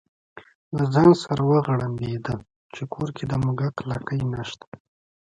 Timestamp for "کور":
2.93-3.09